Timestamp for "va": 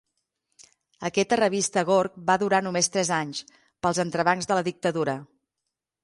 2.31-2.37